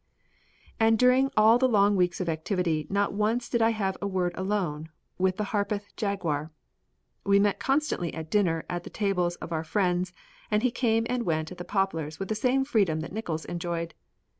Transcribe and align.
And 0.79 0.97
during 0.97 1.29
all 1.37 1.59
the 1.59 1.67
long 1.69 1.95
weeks 1.95 2.19
of 2.19 2.27
activity 2.27 2.87
not 2.89 3.13
once 3.13 3.47
did 3.47 3.61
I 3.61 3.69
have 3.69 3.99
a 4.01 4.07
word 4.07 4.31
alone 4.33 4.89
with 5.19 5.37
the 5.37 5.43
Harpeth 5.53 5.95
Jaguar. 5.95 6.49
We 7.23 7.37
met 7.37 7.59
constantly 7.59 8.11
at 8.15 8.31
dinner 8.31 8.65
at 8.67 8.83
the 8.83 8.89
tables 8.89 9.35
of 9.35 9.51
our 9.51 9.63
friends 9.63 10.11
and 10.49 10.63
he 10.63 10.71
came 10.71 11.05
and 11.07 11.21
went 11.21 11.51
at 11.51 11.59
the 11.59 11.63
Poplars 11.65 12.17
with 12.17 12.29
the 12.29 12.33
same 12.33 12.65
freedom 12.65 13.01
that 13.01 13.13
Nickols 13.13 13.45
enjoyed. 13.45 13.93